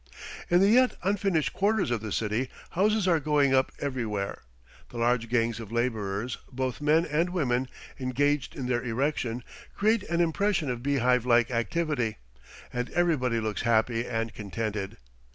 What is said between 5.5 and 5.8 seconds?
of